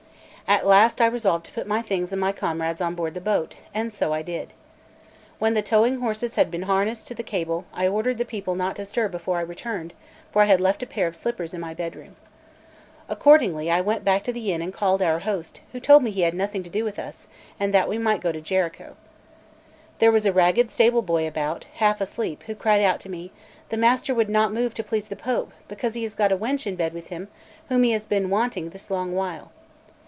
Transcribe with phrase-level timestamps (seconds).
[0.47, 3.55] At last I resolved to put my things and my comrade's on board the boat;
[3.73, 4.51] and so I did.
[5.39, 8.75] When the towing horses had been harnessed to the cable, I ordered the people not
[8.75, 9.93] to stir before I returned,
[10.29, 12.17] for I had left a pair of slippers in my bedroom.
[13.07, 16.21] Accordingly I went back to the inn and called our host, who told me he
[16.23, 17.27] had nothing to do with us,
[17.57, 18.97] and that we might go to Jericho.
[19.99, 23.31] There was a ragged stable boy about, half a sleep, who cried out to me:
[23.69, 26.67] "The master would not move to please the Pope, because he has got a wench
[26.67, 27.29] in bed with him,
[27.69, 29.53] whom he has been wanting this long while."